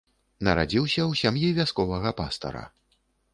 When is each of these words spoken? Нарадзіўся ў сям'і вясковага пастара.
Нарадзіўся 0.45 0.99
ў 1.01 1.11
сям'і 1.21 1.51
вясковага 1.59 2.15
пастара. 2.23 2.65